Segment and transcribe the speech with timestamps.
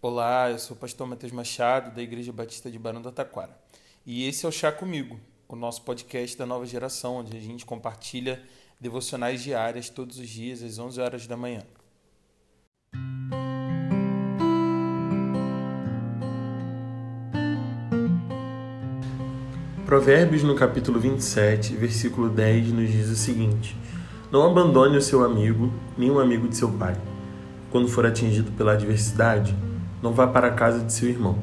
[0.00, 3.50] Olá, eu sou o pastor Matheus Machado, da Igreja Batista de Barão do Taquara.
[4.06, 7.66] E esse é o Chá Comigo, o nosso podcast da nova geração, onde a gente
[7.66, 8.40] compartilha
[8.80, 11.64] devocionais diárias todos os dias às 11 horas da manhã.
[19.84, 23.76] Provérbios no capítulo 27, versículo 10 nos diz o seguinte:
[24.30, 26.96] Não abandone o seu amigo, nem o amigo de seu pai.
[27.72, 29.56] Quando for atingido pela adversidade,
[30.02, 31.38] não vá para a casa de seu irmão.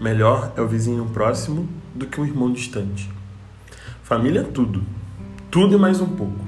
[0.00, 3.10] Melhor é o vizinho próximo do que um irmão distante.
[4.02, 4.82] Família é tudo,
[5.50, 6.38] tudo e mais um pouco.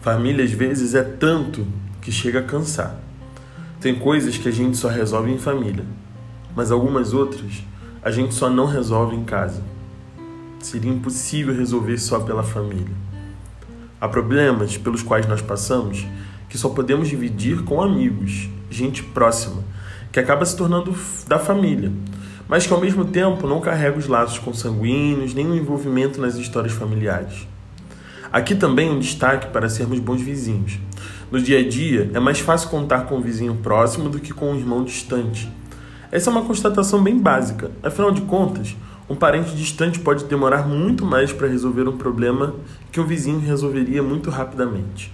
[0.00, 1.66] Família às vezes é tanto
[2.00, 2.98] que chega a cansar.
[3.80, 5.84] Tem coisas que a gente só resolve em família,
[6.56, 7.62] mas algumas outras
[8.02, 9.62] a gente só não resolve em casa.
[10.60, 12.94] Seria impossível resolver só pela família.
[14.00, 16.06] Há problemas pelos quais nós passamos
[16.48, 19.62] que só podemos dividir com amigos, gente próxima,
[20.12, 20.94] que acaba se tornando
[21.26, 21.90] da família,
[22.46, 26.72] mas que ao mesmo tempo não carrega os laços consanguíneos nem o envolvimento nas histórias
[26.72, 27.48] familiares.
[28.30, 30.78] Aqui também um destaque para sermos bons vizinhos.
[31.30, 34.52] No dia a dia, é mais fácil contar com um vizinho próximo do que com
[34.52, 35.50] um irmão distante.
[36.10, 38.76] Essa é uma constatação bem básica, afinal de contas,
[39.08, 42.54] um parente distante pode demorar muito mais para resolver um problema
[42.90, 45.12] que um vizinho resolveria muito rapidamente.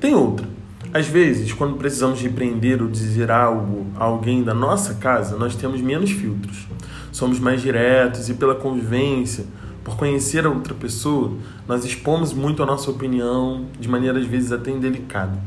[0.00, 0.46] Tem outra.
[0.92, 5.80] Às vezes, quando precisamos repreender ou dizer algo a alguém da nossa casa, nós temos
[5.80, 6.66] menos filtros.
[7.12, 9.44] Somos mais diretos e, pela convivência,
[9.84, 11.32] por conhecer a outra pessoa,
[11.68, 15.38] nós expomos muito a nossa opinião, de maneira às vezes até indelicada.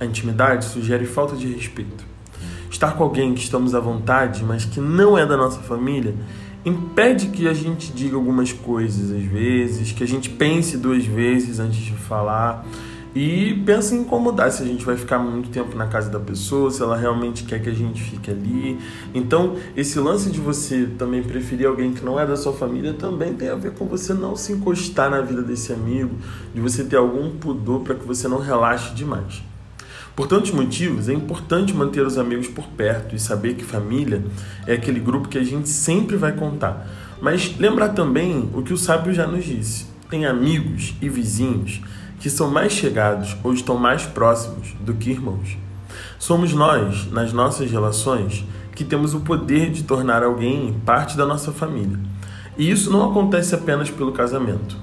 [0.00, 2.04] A intimidade sugere falta de respeito.
[2.68, 6.16] Estar com alguém que estamos à vontade, mas que não é da nossa família,
[6.64, 11.60] impede que a gente diga algumas coisas às vezes, que a gente pense duas vezes
[11.60, 12.66] antes de falar
[13.14, 16.70] e pensa em incomodar se a gente vai ficar muito tempo na casa da pessoa,
[16.70, 18.78] se ela realmente quer que a gente fique ali.
[19.12, 23.34] Então, esse lance de você também preferir alguém que não é da sua família também
[23.34, 26.14] tem a ver com você não se encostar na vida desse amigo,
[26.54, 29.42] de você ter algum pudor para que você não relaxe demais.
[30.14, 34.22] Por tantos motivos, é importante manter os amigos por perto e saber que família
[34.66, 36.86] é aquele grupo que a gente sempre vai contar.
[37.20, 41.80] Mas lembrar também o que o sábio já nos disse: tem amigos e vizinhos
[42.20, 45.58] que são mais chegados ou estão mais próximos do que irmãos.
[46.18, 48.44] Somos nós, nas nossas relações,
[48.76, 51.98] que temos o poder de tornar alguém parte da nossa família.
[52.56, 54.76] E isso não acontece apenas pelo casamento.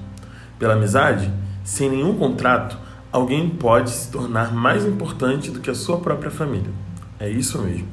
[0.58, 1.32] Pela amizade,
[1.62, 2.76] sem nenhum contrato,
[3.12, 6.70] alguém pode se tornar mais importante do que a sua própria família.
[7.20, 7.86] É isso mesmo.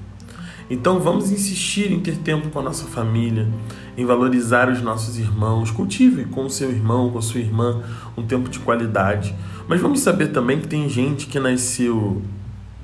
[0.69, 3.47] Então vamos insistir em ter tempo com a nossa família,
[3.95, 5.69] em valorizar os nossos irmãos.
[5.69, 7.83] Cultive com o seu irmão, com a sua irmã,
[8.17, 9.35] um tempo de qualidade.
[9.67, 12.21] Mas vamos saber também que tem gente que nasceu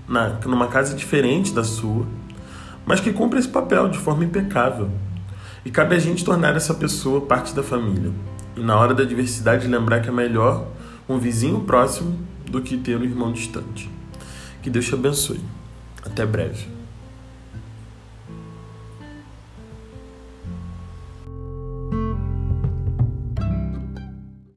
[0.07, 2.05] na, numa casa diferente da sua,
[2.85, 4.89] mas que cumpre esse papel de forma impecável.
[5.65, 8.11] E cabe a gente tornar essa pessoa parte da família.
[8.55, 10.67] E na hora da diversidade, lembrar que é melhor
[11.07, 12.17] um vizinho próximo
[12.49, 13.89] do que ter um irmão distante.
[14.61, 15.39] Que Deus te abençoe.
[16.03, 16.80] Até breve.